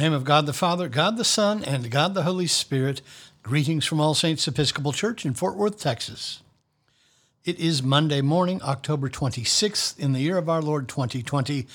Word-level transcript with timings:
name 0.00 0.12
of 0.14 0.24
God 0.24 0.46
the 0.46 0.54
Father, 0.54 0.88
God 0.88 1.18
the 1.18 1.26
Son, 1.26 1.62
and 1.62 1.90
God 1.90 2.14
the 2.14 2.22
Holy 2.22 2.46
Spirit, 2.46 3.02
greetings 3.42 3.84
from 3.84 4.00
All 4.00 4.14
Saints 4.14 4.48
Episcopal 4.48 4.94
Church 4.94 5.26
in 5.26 5.34
Fort 5.34 5.58
Worth, 5.58 5.78
Texas. 5.78 6.40
It 7.44 7.58
is 7.58 7.82
Monday 7.82 8.22
morning, 8.22 8.62
October 8.62 9.10
26th, 9.10 9.98
in 9.98 10.14
the 10.14 10.20
year 10.20 10.38
of 10.38 10.48
our 10.48 10.62
Lord 10.62 10.88
2020, 10.88 11.66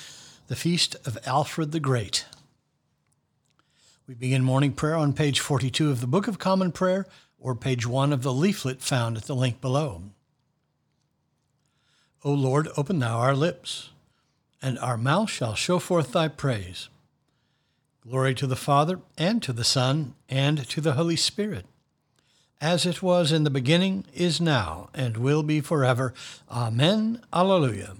the 0.48 0.56
feast 0.56 0.96
of 1.06 1.20
Alfred 1.28 1.72
the 1.72 1.80
Great. 1.80 2.26
We 4.08 4.16
begin 4.16 4.44
morning 4.44 4.74
prayer 4.74 4.96
on 4.96 5.14
page 5.14 5.40
42 5.40 5.92
of 5.92 6.02
the 6.02 6.08
Book 6.08 6.28
of 6.28 6.40
Common 6.40 6.72
Prayer 6.72 7.06
or 7.40 7.54
page 7.54 7.86
1 7.86 8.12
of 8.12 8.24
the 8.24 8.34
leaflet 8.34 8.82
found 8.82 9.18
at 9.18 9.26
the 9.26 9.36
link 9.36 9.62
below. 9.62 10.02
O 12.24 12.32
Lord, 12.32 12.70
open 12.76 12.98
thou 12.98 13.20
our 13.20 13.36
lips, 13.36 13.92
and 14.64 14.80
our 14.80 14.98
mouth 14.98 15.30
shall 15.30 15.54
show 15.54 15.78
forth 15.78 16.14
thy 16.14 16.28
praise. 16.28 16.90
Glory 18.08 18.36
to 18.36 18.46
the 18.46 18.56
Father, 18.56 19.00
and 19.18 19.42
to 19.42 19.52
the 19.52 19.64
Son, 19.64 20.14
and 20.30 20.68
to 20.70 20.80
the 20.80 20.94
Holy 20.94 21.16
Spirit, 21.16 21.66
as 22.62 22.86
it 22.86 23.02
was 23.02 23.32
in 23.32 23.44
the 23.44 23.50
beginning, 23.50 24.06
is 24.14 24.40
now, 24.40 24.90
and 24.94 25.18
will 25.18 25.42
be 25.42 25.60
forever. 25.60 26.14
Amen. 26.52 27.22
Alleluia. 27.34 27.96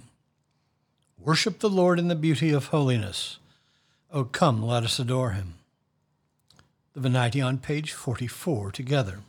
Worship 1.18 1.58
the 1.58 1.68
Lord 1.68 1.98
in 1.98 2.06
the 2.06 2.14
beauty 2.14 2.52
of 2.52 2.66
holiness. 2.66 3.38
O 4.12 4.22
come, 4.22 4.62
let 4.62 4.84
us 4.84 5.00
adore 5.00 5.30
him. 5.30 5.54
The 6.94 7.00
Venite 7.00 7.42
on 7.42 7.58
page 7.58 7.92
44 7.92 8.70
together. 8.70 9.20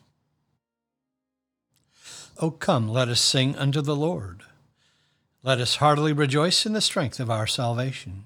O 2.40 2.52
come, 2.52 2.88
let 2.88 3.10
us 3.10 3.20
sing 3.20 3.56
unto 3.56 3.82
the 3.82 3.96
Lord. 3.96 4.44
Let 5.42 5.60
us 5.60 5.78
heartily 5.78 6.14
rejoice 6.14 6.68
in 6.68 6.74
the 6.74 6.82
strength 6.82 7.20
of 7.20 7.32
our 7.32 7.48
salvation. 7.48 8.26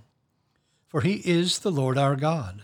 for 0.91 0.99
he 0.99 1.21
is 1.23 1.59
the 1.59 1.71
Lord 1.71 1.97
our 1.97 2.17
God, 2.17 2.63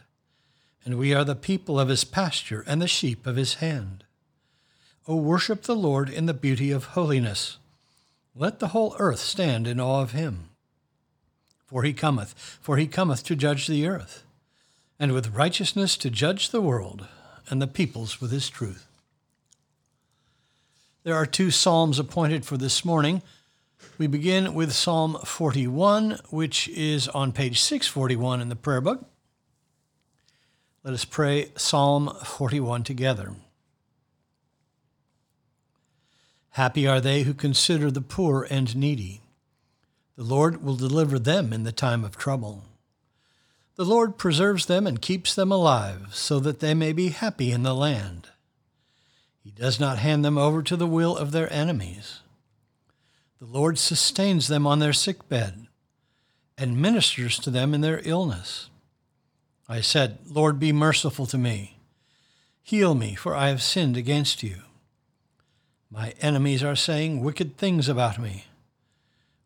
and 0.83 0.97
we 0.97 1.13
are 1.13 1.23
the 1.23 1.33
people 1.33 1.79
of 1.79 1.87
his 1.87 2.03
pasture 2.03 2.61
and 2.67 2.81
the 2.81 2.87
sheep 2.87 3.25
of 3.25 3.37
his 3.37 3.55
hand. 3.55 4.03
O 5.07 5.15
worship 5.15 5.63
the 5.63 5.77
Lord 5.77 6.09
in 6.09 6.25
the 6.25 6.33
beauty 6.33 6.69
of 6.69 6.87
holiness. 6.87 7.57
Let 8.35 8.59
the 8.59 8.67
whole 8.67 8.97
earth 8.99 9.21
stand 9.21 9.65
in 9.65 9.79
awe 9.79 10.01
of 10.01 10.11
him. 10.11 10.49
For 11.67 11.83
he 11.83 11.93
cometh, 11.93 12.33
for 12.61 12.75
he 12.75 12.85
cometh 12.85 13.23
to 13.23 13.35
judge 13.35 13.65
the 13.65 13.87
earth, 13.87 14.25
and 14.99 15.13
with 15.13 15.33
righteousness 15.33 15.95
to 15.95 16.09
judge 16.09 16.49
the 16.49 16.61
world, 16.61 17.07
and 17.49 17.61
the 17.61 17.67
peoples 17.67 18.19
with 18.19 18.31
his 18.31 18.49
truth. 18.49 18.87
There 21.03 21.15
are 21.15 21.25
two 21.25 21.49
psalms 21.49 21.97
appointed 21.97 22.45
for 22.45 22.57
this 22.57 22.83
morning. 22.83 23.21
We 23.97 24.05
begin 24.05 24.53
with 24.53 24.73
Psalm 24.73 25.17
41, 25.25 26.19
which 26.29 26.69
is 26.69 27.07
on 27.07 27.31
page 27.31 27.59
641 27.59 28.41
in 28.41 28.49
the 28.49 28.55
prayer 28.55 28.79
book. 28.79 29.03
Let 30.83 30.93
us 30.93 31.03
pray 31.03 31.51
Psalm 31.55 32.15
41 32.23 32.83
together. 32.83 33.33
Happy 36.51 36.87
are 36.87 37.01
they 37.01 37.23
who 37.23 37.33
consider 37.33 37.89
the 37.89 38.01
poor 38.01 38.45
and 38.51 38.75
needy. 38.75 39.21
The 40.15 40.23
Lord 40.23 40.63
will 40.63 40.75
deliver 40.75 41.17
them 41.17 41.51
in 41.51 41.63
the 41.63 41.71
time 41.71 42.03
of 42.03 42.15
trouble. 42.15 42.65
The 43.77 43.85
Lord 43.85 44.19
preserves 44.19 44.67
them 44.67 44.85
and 44.85 45.01
keeps 45.01 45.33
them 45.33 45.51
alive, 45.51 46.09
so 46.11 46.39
that 46.39 46.59
they 46.59 46.75
may 46.75 46.93
be 46.93 47.09
happy 47.09 47.51
in 47.51 47.63
the 47.63 47.73
land. 47.73 48.27
He 49.43 49.49
does 49.49 49.79
not 49.79 49.97
hand 49.97 50.23
them 50.23 50.37
over 50.37 50.61
to 50.61 50.75
the 50.75 50.85
will 50.85 51.17
of 51.17 51.31
their 51.31 51.51
enemies. 51.51 52.19
The 53.39 53.45
Lord 53.45 53.77
sustains 53.77 54.47
them 54.47 54.65
on 54.65 54.79
their 54.79 54.93
sick 54.93 55.29
bed 55.29 55.67
and 56.57 56.81
ministers 56.81 57.37
to 57.39 57.51
them 57.51 57.73
in 57.73 57.81
their 57.81 58.01
illness. 58.03 58.69
I 59.69 59.81
said, 59.81 60.17
Lord, 60.27 60.59
be 60.59 60.71
merciful 60.71 61.25
to 61.27 61.37
me. 61.37 61.77
Heal 62.63 62.95
me, 62.95 63.15
for 63.15 63.35
I 63.35 63.49
have 63.49 63.61
sinned 63.61 63.95
against 63.95 64.41
you. 64.41 64.57
My 65.91 66.13
enemies 66.19 66.63
are 66.63 66.75
saying 66.75 67.21
wicked 67.21 67.57
things 67.57 67.87
about 67.87 68.19
me. 68.19 68.45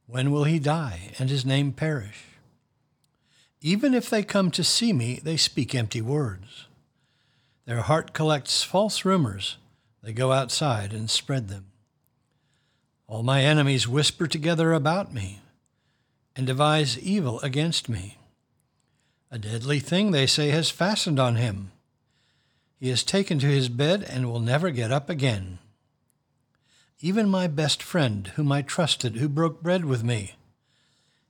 When 0.07 0.31
will 0.31 0.45
he 0.45 0.57
die 0.57 1.11
and 1.19 1.29
his 1.29 1.45
name 1.45 1.71
perish? 1.71 2.23
Even 3.61 3.93
if 3.93 4.09
they 4.09 4.23
come 4.23 4.51
to 4.51 4.63
see 4.63 4.91
me, 4.93 5.19
they 5.21 5.37
speak 5.37 5.75
empty 5.75 6.01
words. 6.01 6.67
Their 7.65 7.81
heart 7.81 8.13
collects 8.13 8.63
false 8.63 9.05
rumors. 9.05 9.57
They 10.01 10.13
go 10.13 10.31
outside 10.31 10.93
and 10.93 11.09
spread 11.09 11.47
them. 11.47 11.70
All 13.11 13.23
my 13.23 13.43
enemies 13.43 13.89
whisper 13.89 14.25
together 14.25 14.71
about 14.71 15.13
me 15.13 15.41
and 16.33 16.47
devise 16.47 16.97
evil 16.97 17.41
against 17.41 17.89
me. 17.89 18.17
A 19.29 19.37
deadly 19.37 19.81
thing, 19.81 20.11
they 20.11 20.25
say, 20.25 20.51
has 20.51 20.69
fastened 20.69 21.19
on 21.19 21.35
him. 21.35 21.73
He 22.79 22.89
is 22.89 23.03
taken 23.03 23.37
to 23.39 23.47
his 23.47 23.67
bed 23.67 24.07
and 24.09 24.31
will 24.31 24.39
never 24.39 24.71
get 24.71 24.93
up 24.93 25.09
again. 25.09 25.59
Even 27.01 27.27
my 27.27 27.47
best 27.47 27.83
friend, 27.83 28.27
whom 28.35 28.49
I 28.49 28.61
trusted, 28.61 29.17
who 29.17 29.27
broke 29.27 29.61
bread 29.61 29.83
with 29.83 30.05
me, 30.05 30.35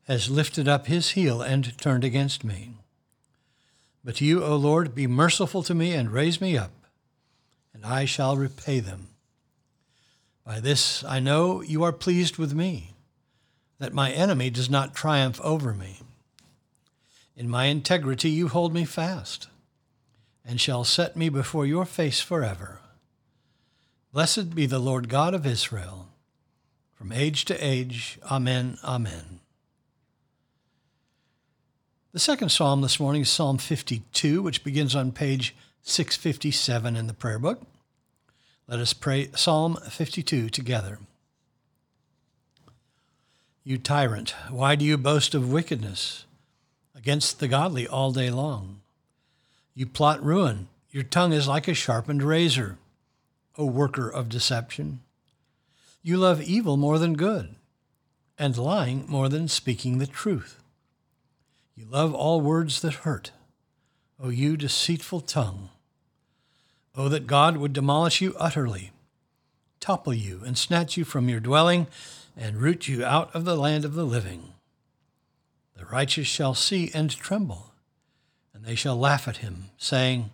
has 0.03 0.29
lifted 0.29 0.67
up 0.67 0.85
his 0.85 1.09
heel 1.09 1.41
and 1.41 1.75
turned 1.79 2.03
against 2.03 2.43
me. 2.43 2.75
But 4.03 4.21
you, 4.21 4.43
O 4.43 4.55
Lord, 4.55 4.93
be 4.93 5.07
merciful 5.07 5.63
to 5.63 5.73
me 5.73 5.93
and 5.93 6.11
raise 6.11 6.39
me 6.39 6.55
up, 6.55 6.85
and 7.73 7.83
I 7.83 8.05
shall 8.05 8.37
repay 8.37 8.81
them. 8.81 9.07
By 10.45 10.59
this 10.59 11.03
I 11.03 11.19
know 11.19 11.61
you 11.61 11.83
are 11.83 11.91
pleased 11.91 12.37
with 12.37 12.53
me, 12.53 12.95
that 13.79 13.93
my 13.93 14.11
enemy 14.11 14.49
does 14.49 14.69
not 14.69 14.95
triumph 14.95 15.39
over 15.41 15.73
me. 15.73 15.99
In 17.35 17.49
my 17.49 17.65
integrity 17.65 18.29
you 18.29 18.47
hold 18.47 18.73
me 18.73 18.85
fast, 18.85 19.47
and 20.45 20.59
shall 20.59 20.83
set 20.83 21.15
me 21.15 21.29
before 21.29 21.65
your 21.65 21.85
face 21.85 22.19
forever. 22.19 22.79
Blessed 24.11 24.53
be 24.53 24.65
the 24.65 24.79
Lord 24.79 25.07
God 25.07 25.33
of 25.33 25.45
Israel, 25.45 26.09
from 26.93 27.11
age 27.11 27.45
to 27.45 27.65
age. 27.65 28.19
Amen. 28.29 28.77
Amen. 28.83 29.39
The 32.11 32.19
second 32.19 32.49
psalm 32.49 32.81
this 32.81 32.99
morning 32.99 33.21
is 33.21 33.29
Psalm 33.29 33.57
52, 33.57 34.41
which 34.41 34.65
begins 34.65 34.95
on 34.95 35.13
page 35.13 35.55
657 35.83 36.97
in 36.97 37.07
the 37.07 37.13
prayer 37.13 37.39
book. 37.39 37.61
Let 38.67 38.79
us 38.79 38.93
pray 38.93 39.29
Psalm 39.35 39.77
52 39.89 40.49
together. 40.49 40.99
You 43.63 43.77
tyrant, 43.77 44.33
why 44.49 44.75
do 44.75 44.85
you 44.85 44.97
boast 44.97 45.35
of 45.35 45.51
wickedness 45.51 46.25
against 46.95 47.39
the 47.39 47.47
godly 47.47 47.87
all 47.87 48.11
day 48.11 48.29
long? 48.29 48.81
You 49.75 49.85
plot 49.85 50.23
ruin. 50.23 50.67
Your 50.89 51.03
tongue 51.03 51.33
is 51.33 51.47
like 51.47 51.67
a 51.67 51.73
sharpened 51.73 52.23
razor, 52.23 52.77
O 53.57 53.65
worker 53.65 54.09
of 54.09 54.29
deception. 54.29 55.01
You 56.01 56.17
love 56.17 56.41
evil 56.41 56.77
more 56.77 56.99
than 56.99 57.13
good, 57.15 57.55
and 58.37 58.57
lying 58.57 59.05
more 59.07 59.29
than 59.29 59.47
speaking 59.47 59.97
the 59.97 60.07
truth. 60.07 60.61
You 61.75 61.85
love 61.85 62.13
all 62.13 62.41
words 62.41 62.81
that 62.81 63.05
hurt, 63.05 63.31
O 64.19 64.29
you 64.29 64.57
deceitful 64.57 65.21
tongue. 65.21 65.69
Oh, 66.95 67.07
that 67.07 67.27
God 67.27 67.57
would 67.57 67.71
demolish 67.71 68.19
you 68.19 68.35
utterly, 68.37 68.91
topple 69.79 70.13
you, 70.13 70.41
and 70.45 70.57
snatch 70.57 70.97
you 70.97 71.05
from 71.05 71.29
your 71.29 71.39
dwelling, 71.39 71.87
and 72.35 72.57
root 72.57 72.87
you 72.87 73.05
out 73.05 73.33
of 73.33 73.45
the 73.45 73.55
land 73.55 73.85
of 73.85 73.93
the 73.93 74.05
living. 74.05 74.53
The 75.77 75.85
righteous 75.85 76.27
shall 76.27 76.53
see 76.53 76.91
and 76.93 77.09
tremble, 77.09 77.71
and 78.53 78.65
they 78.65 78.75
shall 78.75 78.97
laugh 78.97 79.27
at 79.27 79.37
him, 79.37 79.69
saying, 79.77 80.31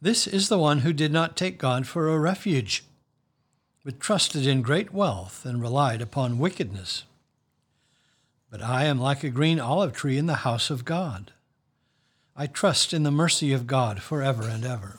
This 0.00 0.26
is 0.26 0.48
the 0.48 0.58
one 0.58 0.80
who 0.80 0.92
did 0.92 1.12
not 1.12 1.36
take 1.36 1.58
God 1.58 1.86
for 1.86 2.08
a 2.08 2.18
refuge, 2.18 2.84
but 3.84 4.00
trusted 4.00 4.46
in 4.46 4.62
great 4.62 4.92
wealth 4.92 5.46
and 5.46 5.60
relied 5.60 6.02
upon 6.02 6.38
wickedness. 6.38 7.04
But 8.50 8.62
I 8.62 8.84
am 8.84 9.00
like 9.00 9.24
a 9.24 9.30
green 9.30 9.58
olive 9.58 9.92
tree 9.92 10.18
in 10.18 10.26
the 10.26 10.34
house 10.36 10.70
of 10.70 10.84
God. 10.84 11.32
I 12.36 12.46
trust 12.46 12.92
in 12.92 13.02
the 13.02 13.10
mercy 13.10 13.52
of 13.52 13.66
God 13.66 14.02
forever 14.02 14.42
and 14.42 14.64
ever. 14.64 14.98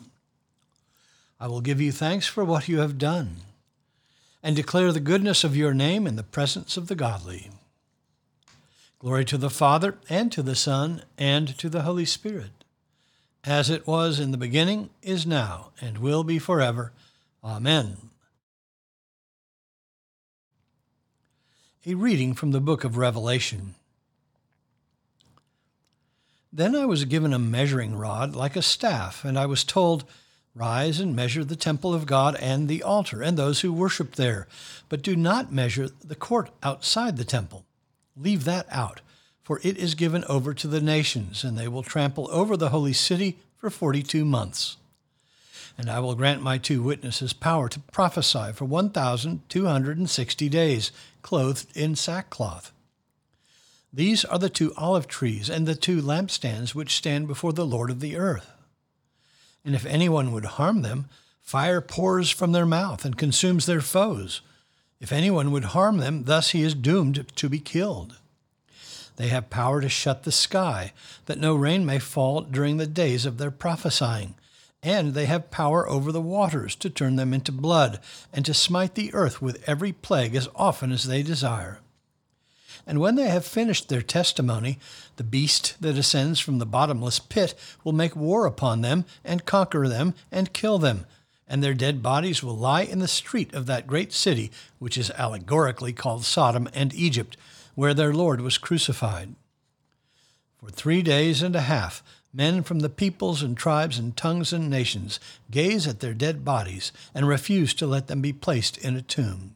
I 1.44 1.48
will 1.48 1.60
give 1.60 1.82
you 1.82 1.92
thanks 1.92 2.26
for 2.26 2.46
what 2.46 2.70
you 2.70 2.80
have 2.80 2.98
done, 2.98 3.36
and 4.42 4.56
declare 4.56 4.94
the 4.94 5.02
goodness 5.02 5.44
of 5.44 5.58
your 5.58 5.74
name 5.74 6.08
in 6.08 6.16
the 6.16 6.24
presence 6.24 6.78
of 6.78 6.88
the 6.88 6.96
godly. 6.96 7.52
Glory 8.98 9.26
to 9.26 9.38
the 9.38 9.50
Father, 9.50 9.98
and 10.08 10.32
to 10.32 10.42
the 10.42 10.56
Son, 10.56 11.04
and 11.18 11.58
to 11.58 11.68
the 11.68 11.82
Holy 11.82 12.06
Spirit, 12.06 12.64
as 13.44 13.70
it 13.70 13.86
was 13.86 14.22
in 14.22 14.32
the 14.32 14.38
beginning, 14.38 14.90
is 15.02 15.28
now, 15.28 15.72
and 15.82 15.98
will 15.98 16.24
be 16.24 16.40
forever. 16.40 16.94
Amen. 17.44 17.98
A 21.86 21.96
reading 21.96 22.36
from 22.36 22.52
the 22.52 22.62
book 22.62 22.86
of 22.86 22.96
Revelation. 22.96 23.76
Then 26.54 26.74
I 26.74 26.86
was 26.86 27.04
given 27.04 27.34
a 27.34 27.38
measuring 27.38 27.98
rod 27.98 28.34
like 28.34 28.56
a 28.56 28.62
staff, 28.62 29.26
and 29.26 29.38
I 29.38 29.46
was 29.46 29.66
told, 29.66 30.06
Rise 30.56 31.00
and 31.00 31.16
measure 31.16 31.44
the 31.44 31.56
temple 31.56 31.96
of 31.96 32.06
God 32.06 32.36
and 32.36 32.68
the 32.68 32.84
altar 32.84 33.24
and 33.24 33.36
those 33.36 33.62
who 33.62 33.74
worship 33.74 34.16
there, 34.16 34.48
but 34.88 35.02
do 35.02 35.16
not 35.16 35.52
measure 35.52 35.90
the 36.04 36.16
court 36.16 36.52
outside 36.62 37.18
the 37.18 37.26
temple. 37.26 37.66
Leave 38.16 38.44
that 38.44 38.68
out, 38.70 39.02
for 39.42 39.60
it 39.64 39.78
is 39.78 39.96
given 39.96 40.24
over 40.26 40.54
to 40.54 40.68
the 40.68 40.80
nations, 40.82 41.44
and 41.44 41.58
they 41.58 41.68
will 41.68 41.82
trample 41.82 42.30
over 42.32 42.56
the 42.56 42.70
holy 42.70 42.94
city 42.94 43.40
for 43.58 43.72
forty 43.72 44.04
two 44.04 44.24
months. 44.24 44.78
And 45.76 45.90
I 45.90 46.00
will 46.00 46.14
grant 46.14 46.44
my 46.44 46.60
two 46.60 46.84
witnesses 46.84 47.34
power 47.34 47.68
to 47.70 47.80
prophesy 47.80 48.52
for 48.54 48.66
one 48.66 48.92
thousand 48.92 49.50
two 49.50 49.66
hundred 49.66 49.98
and 49.98 50.08
sixty 50.08 50.50
days, 50.50 50.92
clothed 51.24 51.76
in 51.76 51.96
sackcloth. 51.96 52.72
These 53.92 54.24
are 54.24 54.38
the 54.38 54.50
two 54.50 54.72
olive 54.78 55.08
trees 55.08 55.50
and 55.50 55.68
the 55.68 55.74
two 55.74 56.00
lampstands 56.00 56.76
which 56.76 56.96
stand 56.96 57.28
before 57.28 57.54
the 57.54 57.66
Lord 57.66 57.90
of 57.90 58.02
the 58.02 58.18
earth. 58.18 58.52
And 59.66 59.76
if 59.76 59.86
anyone 59.86 60.32
would 60.32 60.46
harm 60.46 60.82
them, 60.82 61.08
fire 61.42 61.82
pours 61.82 62.30
from 62.30 62.52
their 62.52 62.66
mouth 62.66 63.06
and 63.06 63.18
consumes 63.18 63.66
their 63.66 63.82
foes. 63.82 64.42
If 65.00 65.12
anyone 65.12 65.52
would 65.52 65.66
harm 65.66 65.98
them, 65.98 66.24
thus 66.24 66.52
he 66.52 66.64
is 66.64 66.76
doomed 66.76 67.28
to 67.36 67.50
be 67.50 67.60
killed. 67.60 68.18
They 69.16 69.28
have 69.28 69.50
power 69.50 69.80
to 69.82 69.90
shut 69.90 70.24
the 70.24 70.32
sky, 70.32 70.94
that 71.26 71.38
no 71.38 71.56
rain 71.56 71.86
may 71.86 72.00
fall 72.00 72.42
during 72.42 72.78
the 72.78 72.88
days 72.88 73.26
of 73.26 73.38
their 73.38 73.52
prophesying. 73.52 74.36
And 74.82 75.14
they 75.14 75.28
have 75.28 75.52
power 75.52 75.88
over 75.88 76.12
the 76.12 76.22
waters 76.22 76.76
to 76.78 76.90
turn 76.90 77.16
them 77.16 77.34
into 77.34 77.52
blood, 77.52 78.00
and 78.34 78.46
to 78.46 78.54
smite 78.54 78.96
the 78.96 79.14
earth 79.14 79.42
with 79.42 79.64
every 79.68 79.94
plague 79.94 80.36
as 80.36 80.50
often 80.56 80.92
as 80.92 81.04
they 81.04 81.24
desire. 81.24 81.80
And 82.86 83.00
when 83.00 83.16
they 83.16 83.28
have 83.30 83.46
finished 83.46 83.90
their 83.90 84.02
testimony, 84.02 84.80
the 85.16 85.24
beast 85.24 85.76
that 85.82 85.98
ascends 85.98 86.40
from 86.40 86.60
the 86.60 86.66
bottomless 86.66 87.20
pit 87.20 87.54
will 87.84 87.94
make 87.94 88.16
war 88.16 88.46
upon 88.46 88.82
them, 88.82 89.06
and 89.24 89.46
conquer 89.46 89.88
them, 89.88 90.14
and 90.32 90.54
kill 90.54 90.80
them. 90.80 91.06
And 91.48 91.64
their 91.64 91.74
dead 91.74 92.02
bodies 92.02 92.42
will 92.42 92.58
lie 92.58 92.82
in 92.84 93.00
the 93.00 93.08
street 93.08 93.54
of 93.54 93.66
that 93.66 93.88
great 93.88 94.14
city, 94.14 94.52
which 94.80 94.98
is 94.98 95.12
allegorically 95.12 95.94
called 95.94 96.26
Sodom 96.26 96.70
and 96.74 96.94
Egypt, 96.94 97.38
where 97.76 97.94
their 97.94 98.14
Lord 98.14 98.42
was 98.42 98.58
crucified. 98.58 99.36
For 100.58 100.70
three 100.70 101.02
days 101.02 101.42
and 101.42 101.56
a 101.56 101.62
half, 101.62 102.04
men 102.34 102.64
from 102.64 102.80
the 102.80 102.90
peoples 102.90 103.44
and 103.44 103.56
tribes 103.58 104.00
and 104.00 104.16
tongues 104.16 104.54
and 104.54 104.70
nations 104.70 105.20
gaze 105.52 105.86
at 105.86 106.00
their 106.00 106.14
dead 106.14 106.46
bodies 106.46 106.92
and 107.14 107.28
refuse 107.28 107.74
to 107.76 107.88
let 107.88 108.08
them 108.08 108.22
be 108.22 108.34
placed 108.34 108.78
in 108.78 108.96
a 108.96 109.02
tomb 109.02 109.56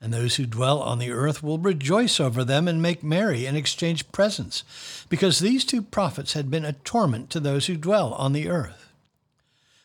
and 0.00 0.12
those 0.12 0.36
who 0.36 0.46
dwell 0.46 0.80
on 0.80 0.98
the 0.98 1.10
earth 1.10 1.42
will 1.42 1.58
rejoice 1.58 2.20
over 2.20 2.44
them 2.44 2.68
and 2.68 2.80
make 2.80 3.02
merry 3.02 3.46
and 3.46 3.56
exchange 3.56 4.10
presents, 4.12 4.62
because 5.08 5.38
these 5.38 5.64
two 5.64 5.82
prophets 5.82 6.34
had 6.34 6.50
been 6.50 6.64
a 6.64 6.72
torment 6.72 7.30
to 7.30 7.40
those 7.40 7.66
who 7.66 7.76
dwell 7.76 8.14
on 8.14 8.32
the 8.32 8.48
earth. 8.48 8.92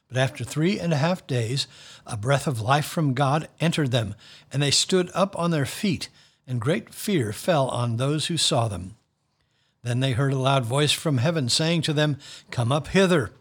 But 0.07 0.18
after 0.18 0.44
three 0.44 0.80
and 0.80 0.94
a 0.94 0.98
half 0.98 1.25
days, 1.25 1.65
a 2.06 2.15
breath 2.15 2.45
of 2.45 2.62
life 2.62 2.86
from 2.86 3.15
God 3.15 3.48
entered 3.60 3.92
them, 3.92 4.13
and 4.51 4.62
they 4.62 4.69
stood 4.69 5.10
up 5.15 5.38
on 5.39 5.50
their 5.50 5.65
feet, 5.65 6.10
and 6.45 6.62
great 6.62 6.94
fear 6.94 7.33
fell 7.33 7.68
on 7.69 7.98
those 7.98 8.27
who 8.27 8.38
saw 8.38 8.68
them. 8.68 8.95
Then 9.81 10.00
they 10.00 10.12
heard 10.12 10.33
a 10.33 10.38
loud 10.38 10.66
voice 10.66 10.92
from 10.92 11.18
heaven 11.18 11.50
saying 11.50 11.81
to 11.83 11.94
them, 11.94 12.18
Come 12.51 12.71
up 12.71 12.88
hither. 12.89 13.31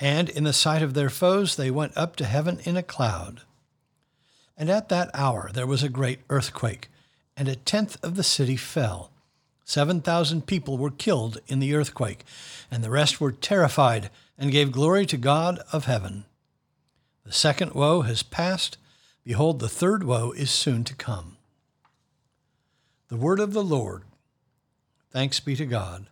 And 0.00 0.28
in 0.28 0.44
the 0.44 0.52
sight 0.52 0.82
of 0.82 0.94
their 0.94 1.10
foes, 1.10 1.56
they 1.56 1.70
went 1.70 1.96
up 1.96 2.16
to 2.16 2.24
heaven 2.24 2.60
in 2.64 2.76
a 2.76 2.82
cloud. 2.82 3.42
And 4.56 4.70
at 4.70 4.88
that 4.88 5.10
hour 5.14 5.50
there 5.52 5.66
was 5.66 5.82
a 5.82 5.88
great 5.88 6.20
earthquake, 6.30 6.88
and 7.36 7.48
a 7.48 7.56
tenth 7.56 7.96
of 8.04 8.16
the 8.16 8.22
city 8.22 8.56
fell. 8.56 9.10
Seven 9.64 10.00
thousand 10.00 10.46
people 10.46 10.76
were 10.76 10.90
killed 10.90 11.38
in 11.46 11.58
the 11.58 11.74
earthquake, 11.74 12.24
and 12.70 12.84
the 12.84 12.90
rest 12.90 13.20
were 13.20 13.32
terrified 13.32 14.10
and 14.38 14.52
gave 14.52 14.72
glory 14.72 15.06
to 15.06 15.16
God 15.16 15.60
of 15.72 15.86
heaven. 15.86 16.24
The 17.24 17.32
second 17.32 17.72
woe 17.72 18.02
has 18.02 18.22
passed. 18.22 18.76
Behold, 19.24 19.58
the 19.58 19.68
third 19.68 20.04
woe 20.04 20.32
is 20.32 20.50
soon 20.50 20.84
to 20.84 20.94
come. 20.94 21.38
The 23.08 23.16
word 23.16 23.40
of 23.40 23.54
the 23.54 23.64
Lord. 23.64 24.02
Thanks 25.10 25.40
be 25.40 25.56
to 25.56 25.64
God. 25.64 26.06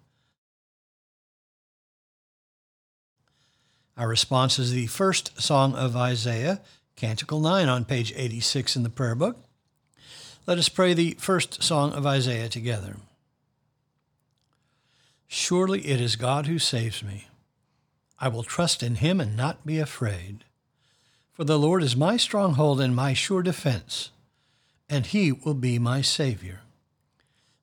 Our 3.96 4.08
response 4.08 4.58
is 4.58 4.72
the 4.72 4.86
first 4.86 5.40
song 5.40 5.74
of 5.74 5.94
Isaiah, 5.94 6.62
Canticle 6.96 7.40
9 7.40 7.68
on 7.68 7.84
page 7.84 8.12
86 8.16 8.76
in 8.76 8.82
the 8.82 8.90
prayer 8.90 9.14
book. 9.14 9.38
Let 10.46 10.58
us 10.58 10.68
pray 10.68 10.94
the 10.94 11.16
first 11.18 11.62
song 11.62 11.92
of 11.92 12.06
Isaiah 12.06 12.48
together. 12.48 12.96
Surely 15.26 15.86
it 15.86 16.00
is 16.00 16.16
God 16.16 16.46
who 16.46 16.58
saves 16.58 17.02
me. 17.02 17.28
I 18.18 18.28
will 18.28 18.42
trust 18.42 18.82
in 18.82 18.96
him 18.96 19.20
and 19.20 19.36
not 19.36 19.66
be 19.66 19.78
afraid. 19.78 20.44
For 21.32 21.44
the 21.44 21.58
Lord 21.58 21.82
is 21.82 21.96
my 21.96 22.16
stronghold 22.16 22.80
and 22.80 22.94
my 22.94 23.14
sure 23.14 23.42
defense, 23.42 24.10
and 24.88 25.06
he 25.06 25.32
will 25.32 25.54
be 25.54 25.78
my 25.78 26.02
Savior. 26.02 26.60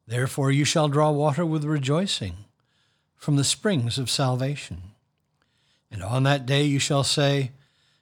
Therefore 0.08 0.52
you 0.52 0.66
shall 0.66 0.88
draw 0.88 1.12
water 1.12 1.46
with 1.46 1.64
rejoicing 1.64 2.34
from 3.16 3.36
the 3.36 3.44
springs 3.44 4.00
of 4.00 4.10
salvation. 4.10 4.82
And 5.92 6.02
on 6.02 6.24
that 6.24 6.46
day 6.46 6.64
you 6.64 6.80
shall 6.80 7.04
say, 7.04 7.52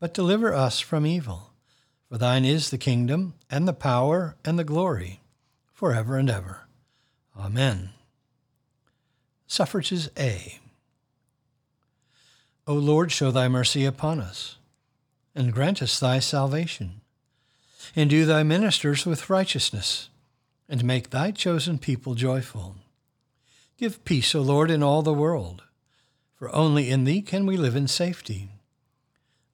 but 0.00 0.14
deliver 0.14 0.52
us 0.52 0.80
from 0.80 1.06
evil. 1.06 1.50
For 2.08 2.18
thine 2.18 2.44
is 2.44 2.70
the 2.70 2.78
kingdom, 2.78 3.34
and 3.50 3.66
the 3.66 3.72
power, 3.72 4.36
and 4.44 4.58
the 4.58 4.64
glory, 4.64 5.20
forever 5.72 6.16
and 6.16 6.30
ever. 6.30 6.66
Amen. 7.36 7.90
Suffrages 9.46 10.08
A. 10.18 10.58
O 12.66 12.74
Lord, 12.74 13.12
show 13.12 13.30
thy 13.30 13.48
mercy 13.48 13.84
upon 13.84 14.20
us, 14.20 14.56
and 15.34 15.52
grant 15.52 15.82
us 15.82 15.98
thy 15.98 16.18
salvation. 16.18 17.00
Endue 17.94 18.24
thy 18.24 18.42
ministers 18.42 19.06
with 19.06 19.30
righteousness, 19.30 20.08
and 20.68 20.84
make 20.84 21.10
thy 21.10 21.30
chosen 21.30 21.78
people 21.78 22.14
joyful. 22.14 22.76
Give 23.76 24.04
peace, 24.04 24.34
O 24.34 24.40
Lord, 24.40 24.70
in 24.70 24.82
all 24.82 25.02
the 25.02 25.12
world 25.12 25.62
for 26.36 26.54
only 26.54 26.90
in 26.90 27.04
thee 27.04 27.22
can 27.22 27.46
we 27.46 27.56
live 27.56 27.74
in 27.74 27.88
safety. 27.88 28.50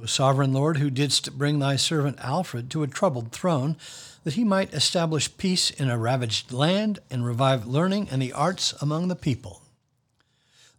O 0.00 0.06
sovereign 0.06 0.52
Lord, 0.52 0.76
who 0.76 0.90
didst 0.90 1.36
bring 1.36 1.58
thy 1.58 1.74
servant 1.74 2.18
Alfred 2.20 2.70
to 2.70 2.84
a 2.84 2.86
troubled 2.86 3.32
throne, 3.32 3.76
that 4.22 4.34
he 4.34 4.44
might 4.44 4.72
establish 4.72 5.36
peace 5.36 5.70
in 5.70 5.90
a 5.90 5.98
ravaged 5.98 6.52
land 6.52 7.00
and 7.10 7.26
revive 7.26 7.66
learning 7.66 8.08
and 8.10 8.22
the 8.22 8.32
arts 8.32 8.74
among 8.80 9.08
the 9.08 9.16
people. 9.16 9.62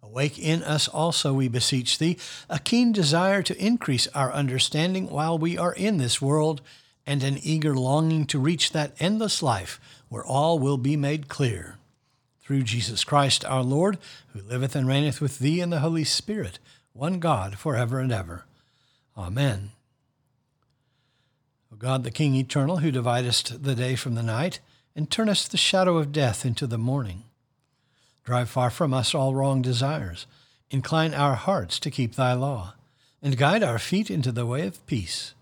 Awake 0.02 0.40
in 0.40 0.64
us 0.64 0.88
also, 0.88 1.34
we 1.34 1.50
beseech 1.50 1.98
thee, 1.98 2.18
a 2.50 2.60
keen 2.60 2.94
desire 2.94 3.44
to 3.44 3.64
increase 3.64 4.08
our 4.08 4.32
understanding 4.32 5.10
while 5.10 5.38
we 5.38 5.58
are 5.58 5.74
in 5.74 5.98
this 5.98 6.22
world, 6.22 6.62
and 7.06 7.22
an 7.22 7.38
eager 7.42 7.76
longing 7.76 8.26
to 8.28 8.40
reach 8.40 8.72
that 8.72 8.96
endless 9.00 9.44
life 9.44 9.80
where 10.08 10.26
all 10.26 10.58
will 10.58 10.78
be 10.78 10.96
made 10.96 11.28
clear. 11.28 11.76
Through 12.42 12.64
Jesus 12.64 13.04
Christ 13.04 13.44
our 13.46 13.64
Lord, 13.64 13.98
who 14.30 14.42
liveth 14.42 14.76
and 14.76 14.88
reigneth 14.88 15.20
with 15.20 15.40
thee 15.40 15.60
in 15.60 15.72
the 15.72 15.80
Holy 15.80 16.04
Spirit, 16.04 16.60
one 16.94 17.20
God, 17.20 17.58
for 17.58 17.76
ever 17.76 18.00
and 18.00 18.12
ever. 18.12 18.46
Amen. 19.20 19.72
O 21.74 21.76
God, 21.76 22.04
the 22.04 22.12
King 22.12 22.36
eternal, 22.36 22.78
who 22.78 22.90
dividest 22.90 23.64
the 23.64 23.76
day 23.76 23.96
from 23.96 24.16
the 24.16 24.24
night, 24.24 24.62
and 24.96 25.12
turnest 25.12 25.52
the 25.52 25.58
shadow 25.58 25.98
of 25.98 26.14
death 26.14 26.46
into 26.46 26.66
the 26.66 26.78
morning, 26.78 27.24
drive 28.24 28.50
far 28.50 28.70
from 28.70 28.94
us 28.94 29.14
all 29.14 29.36
wrong 29.36 29.62
desires, 29.62 30.26
incline 30.72 31.14
our 31.14 31.36
hearts 31.36 31.80
to 31.80 31.92
keep 31.92 32.16
thy 32.16 32.32
law, 32.34 32.76
and 33.22 33.38
guide 33.38 33.62
our 33.62 33.78
feet 33.78 34.10
into 34.10 34.32
the 34.32 34.46
way 34.46 34.66
of 34.66 34.86
peace, 34.88 35.34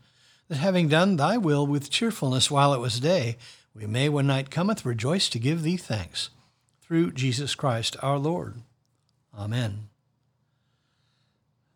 that 0.48 0.58
having 0.58 0.88
done 0.88 1.16
thy 1.16 1.38
will 1.38 1.68
with 1.68 1.92
cheerfulness 1.92 2.50
while 2.50 2.74
it 2.74 2.80
was 2.80 3.00
day, 3.00 3.38
we 3.76 3.86
may, 3.86 4.10
when 4.10 4.26
night 4.26 4.50
cometh, 4.50 4.86
rejoice 4.86 5.30
to 5.30 5.40
give 5.40 5.62
thee 5.62 5.78
thanks. 5.78 6.32
Through 6.82 7.12
Jesus 7.12 7.54
Christ 7.54 7.96
our 8.02 8.18
Lord. 8.18 8.56
Amen. 9.38 9.90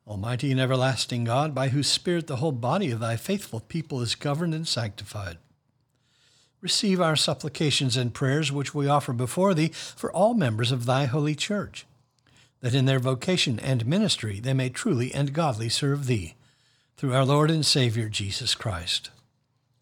Almighty 0.08 0.52
and 0.52 0.60
everlasting 0.60 1.24
God, 1.24 1.54
by 1.54 1.70
whose 1.70 1.88
Spirit 1.88 2.28
the 2.28 2.38
whole 2.38 2.52
body 2.52 2.92
of 2.92 3.00
thy 3.00 3.16
faithful 3.16 3.60
people 3.62 4.02
is 4.02 4.16
governed 4.16 4.54
and 4.54 4.68
sanctified. 4.68 5.38
Receive 6.60 7.00
our 7.02 7.16
supplications 7.16 7.98
and 7.98 8.14
prayers 8.14 8.52
which 8.52 8.76
we 8.76 8.88
offer 8.88 9.14
before 9.14 9.54
thee 9.54 9.70
for 9.70 10.12
all 10.12 10.34
members 10.34 10.72
of 10.72 10.86
thy 10.86 11.06
holy 11.06 11.36
church, 11.36 11.86
that 12.62 12.76
in 12.76 12.86
their 12.86 13.00
vocation 13.00 13.60
and 13.60 13.86
ministry 13.86 14.40
they 14.40 14.54
may 14.54 14.70
truly 14.70 15.14
and 15.14 15.34
godly 15.34 15.70
serve 15.70 16.06
thee, 16.08 16.36
through 16.98 17.14
our 17.14 17.26
Lord 17.26 17.50
and 17.50 17.66
Savior 17.66 18.10
Jesus 18.10 18.54
Christ. 18.54 19.10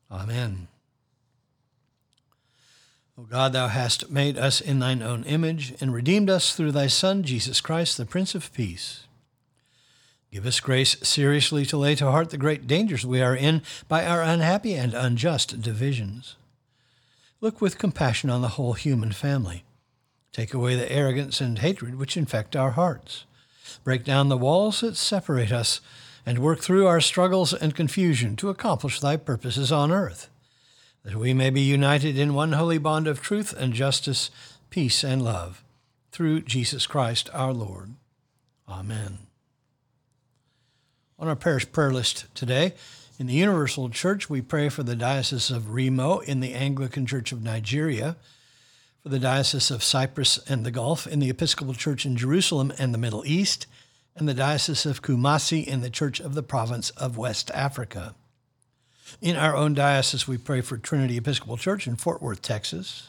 Amen. 0.10 0.68
O 3.18 3.24
God, 3.24 3.52
thou 3.52 3.68
hast 3.68 4.10
made 4.10 4.38
us 4.38 4.62
in 4.62 4.80
thine 4.80 5.02
own 5.02 5.26
image, 5.26 5.74
and 5.82 5.94
redeemed 5.94 6.30
us 6.30 6.56
through 6.56 6.72
thy 6.72 6.88
Son, 6.88 7.24
Jesus 7.24 7.60
Christ, 7.60 7.98
the 7.98 8.06
Prince 8.06 8.34
of 8.34 8.54
Peace. 8.54 9.04
Give 10.32 10.46
us 10.46 10.60
grace 10.60 10.96
seriously 11.02 11.66
to 11.66 11.78
lay 11.78 11.96
to 11.96 12.12
heart 12.12 12.30
the 12.30 12.38
great 12.38 12.68
dangers 12.68 13.06
we 13.06 13.22
are 13.22 13.36
in 13.36 13.64
by 13.88 14.06
our 14.06 14.22
unhappy 14.22 14.76
and 14.76 14.94
unjust 14.94 15.62
divisions. 15.62 16.36
Look 17.42 17.62
with 17.62 17.80
compassion 17.80 18.30
on 18.30 18.42
the 18.42 18.50
whole 18.50 18.74
human 18.74 19.12
family. 19.12 19.64
Take 20.32 20.54
away 20.54 20.76
the 20.76 20.92
arrogance 20.92 21.42
and 21.42 21.58
hatred 21.58 21.96
which 21.96 22.16
infect 22.16 22.56
our 22.56 22.72
hearts. 22.72 23.26
Break 23.84 24.04
down 24.04 24.30
the 24.30 24.38
walls 24.38 24.82
that 24.82 24.98
separate 24.98 25.52
us, 25.52 25.82
and 26.26 26.40
work 26.40 26.60
through 26.60 26.86
our 26.86 27.02
struggles 27.02 27.54
and 27.54 27.74
confusion 27.74 28.36
to 28.36 28.50
accomplish 28.50 29.00
thy 29.00 29.18
purposes 29.18 29.72
on 29.72 29.92
earth, 29.92 30.30
that 31.04 31.16
we 31.16 31.34
may 31.34 31.50
be 31.50 31.62
united 31.62 32.20
in 32.20 32.34
one 32.34 32.52
holy 32.52 32.78
bond 32.78 33.08
of 33.08 33.22
truth 33.22 33.54
and 33.58 33.74
justice, 33.74 34.30
peace 34.70 35.04
and 35.04 35.24
love, 35.24 35.64
through 36.12 36.42
Jesus 36.42 36.86
Christ 36.86 37.30
our 37.34 37.54
Lord. 37.54 37.96
Amen 38.68 39.29
on 41.20 41.28
our 41.28 41.36
parish 41.36 41.70
prayer 41.72 41.92
list 41.92 42.34
today. 42.34 42.74
In 43.20 43.28
the 43.28 43.34
Universal 43.34 43.90
Church, 43.90 44.30
we 44.30 44.42
pray 44.42 44.70
for 44.70 44.84
the 44.84 44.96
Diocese 44.96 45.52
of 45.52 45.72
Remo 45.72 46.20
in 46.20 46.40
the 46.40 46.54
Anglican 46.54 47.06
Church 47.06 47.34
of 47.34 47.44
Nigeria, 47.44 48.16
for 49.04 49.10
the 49.10 49.20
Diocese 49.20 49.70
of 49.70 49.84
Cyprus 49.84 50.40
and 50.50 50.66
the 50.66 50.72
Gulf 50.72 51.06
in 51.06 51.20
the 51.20 51.30
Episcopal 51.30 51.74
Church 51.74 52.06
in 52.06 52.16
Jerusalem 52.16 52.72
and 52.80 52.94
the 52.94 52.98
Middle 52.98 53.26
East, 53.26 53.68
and 54.16 54.28
the 54.28 54.34
Diocese 54.34 54.86
of 54.86 55.02
Kumasi 55.02 55.66
in 55.66 55.82
the 55.82 55.90
Church 55.90 56.22
of 56.22 56.34
the 56.34 56.44
Province 56.44 56.90
of 56.92 57.18
West 57.18 57.52
Africa. 57.52 58.16
In 59.22 59.36
our 59.36 59.56
own 59.56 59.74
diocese, 59.74 60.28
we 60.28 60.38
pray 60.38 60.62
for 60.62 60.78
Trinity 60.78 61.18
Episcopal 61.18 61.58
Church 61.58 61.88
in 61.88 61.96
Fort 61.98 62.22
Worth, 62.22 62.42
Texas, 62.42 63.08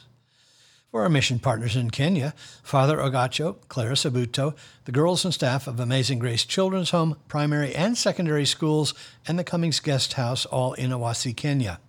for 0.91 1.03
our 1.03 1.09
mission 1.09 1.39
partners 1.39 1.77
in 1.77 1.89
Kenya, 1.89 2.33
Father 2.61 2.97
Ogacho, 2.97 3.55
Clara 3.69 3.93
Sabuto, 3.93 4.53
the 4.83 4.91
girls 4.91 5.23
and 5.23 5.33
staff 5.33 5.65
of 5.65 5.79
Amazing 5.79 6.19
Grace 6.19 6.43
Children's 6.43 6.89
Home, 6.89 7.15
primary 7.29 7.73
and 7.73 7.97
secondary 7.97 8.45
schools, 8.45 8.93
and 9.25 9.39
the 9.39 9.43
Cummings 9.45 9.79
Guest 9.79 10.13
House, 10.13 10.45
all 10.45 10.73
in 10.73 10.89
Owasi, 10.89 11.35
Kenya. 11.35 11.79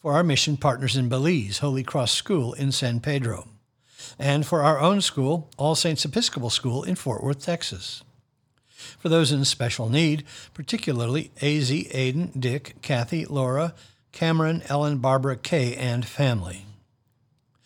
For 0.00 0.12
our 0.12 0.22
mission 0.22 0.56
partners 0.56 0.96
in 0.96 1.08
Belize, 1.08 1.58
Holy 1.58 1.82
Cross 1.82 2.12
School 2.12 2.52
in 2.52 2.70
San 2.70 3.00
Pedro. 3.00 3.48
And 4.16 4.46
for 4.46 4.62
our 4.62 4.78
own 4.78 5.00
school, 5.00 5.50
All 5.56 5.74
Saints 5.74 6.04
Episcopal 6.04 6.50
School 6.50 6.84
in 6.84 6.94
Fort 6.94 7.22
Worth, 7.24 7.42
Texas. 7.44 8.04
For 9.00 9.08
those 9.08 9.32
in 9.32 9.44
special 9.44 9.88
need, 9.88 10.22
particularly 10.54 11.32
AZ, 11.42 11.70
Aiden, 11.70 12.40
Dick, 12.40 12.76
Kathy, 12.80 13.24
Laura, 13.26 13.74
Cameron, 14.12 14.62
Ellen, 14.68 14.98
Barbara, 14.98 15.36
Kay, 15.36 15.74
and 15.74 16.06
family 16.06 16.64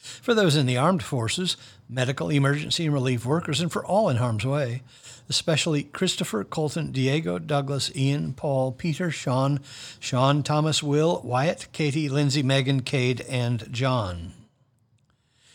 for 0.02 0.35
those 0.35 0.56
in 0.56 0.66
the 0.66 0.76
armed 0.76 1.02
forces, 1.02 1.56
medical, 1.88 2.28
emergency, 2.28 2.85
and 2.85 2.92
relief 2.92 3.25
workers, 3.25 3.61
and 3.61 3.71
for 3.71 3.85
all 3.85 4.09
in 4.09 4.16
harm's 4.16 4.44
way, 4.44 4.82
especially 5.28 5.85
Christopher, 5.85 6.42
Colton, 6.42 6.90
Diego, 6.90 7.38
Douglas, 7.38 7.94
Ian, 7.94 8.32
Paul, 8.32 8.73
Peter, 8.73 9.11
Sean, 9.12 9.61
Sean, 10.00 10.42
Thomas, 10.42 10.82
Will, 10.82 11.21
Wyatt, 11.23 11.68
Katie, 11.73 12.09
Lindsay, 12.09 12.42
Megan, 12.42 12.80
Cade, 12.80 13.21
and 13.28 13.73
John. 13.73 14.32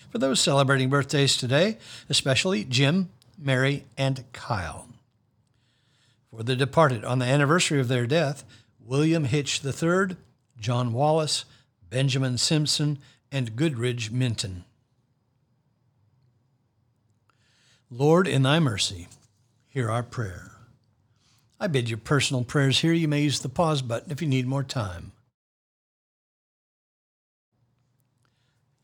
For 0.09 0.17
those 0.17 0.39
celebrating 0.39 0.89
birthdays 0.89 1.35
today, 1.35 1.77
especially 2.09 2.63
Jim, 2.63 3.09
Mary, 3.37 3.83
and 3.97 4.23
Kyle. 4.31 4.87
For 6.31 6.43
the 6.43 6.55
departed 6.55 7.03
on 7.03 7.19
the 7.19 7.25
anniversary 7.25 7.79
of 7.79 7.89
their 7.89 8.07
death, 8.07 8.45
William 8.79 9.25
Hitch 9.25 9.63
III, 9.65 10.15
John 10.59 10.93
Wallace, 10.93 11.43
Benjamin 11.89 12.37
Simpson, 12.37 12.99
and 13.31 13.55
Goodridge 13.55 14.11
Minton. 14.11 14.63
Lord, 17.89 18.27
in 18.27 18.43
thy 18.43 18.59
mercy, 18.59 19.07
hear 19.69 19.89
our 19.89 20.03
prayer. 20.03 20.51
I 21.59 21.67
bid 21.67 21.89
your 21.89 21.97
personal 21.97 22.43
prayers 22.43 22.79
here. 22.79 22.93
You 22.93 23.07
may 23.07 23.21
use 23.21 23.39
the 23.39 23.49
pause 23.49 23.81
button 23.81 24.11
if 24.11 24.21
you 24.21 24.27
need 24.27 24.45
more 24.45 24.63
time. 24.63 25.11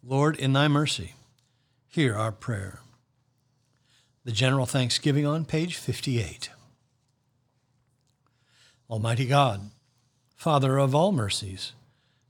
Lord, 0.05 0.37
in 0.37 0.53
thy 0.53 0.67
mercy, 0.67 1.13
hear 1.87 2.15
our 2.15 2.31
prayer. 2.31 2.79
The 4.25 4.31
General 4.31 4.65
Thanksgiving 4.65 5.25
on 5.25 5.45
page 5.45 5.75
58. 5.75 6.49
Almighty 8.89 9.25
God, 9.25 9.69
Father 10.35 10.77
of 10.77 10.95
all 10.95 11.11
mercies, 11.11 11.73